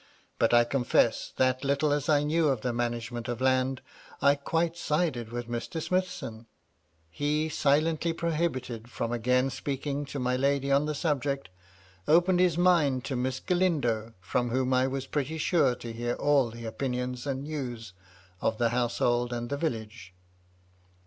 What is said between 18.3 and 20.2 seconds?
of the household and village.